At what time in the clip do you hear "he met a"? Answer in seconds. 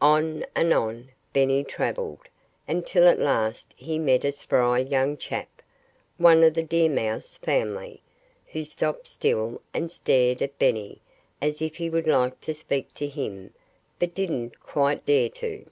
3.76-4.30